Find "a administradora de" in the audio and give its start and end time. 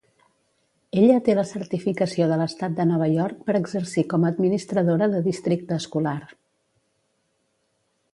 4.25-5.21